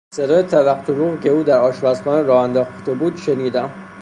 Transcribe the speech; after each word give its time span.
صدای 0.15 0.43
تلق 0.43 0.83
تلوقی 0.83 1.11
را 1.13 1.17
که 1.17 1.29
او 1.29 1.43
در 1.43 1.57
آشپزخانه 1.59 2.21
راه 2.21 2.43
انداخته 2.43 2.93
بود، 2.93 3.17
شنیدم. 3.17 3.69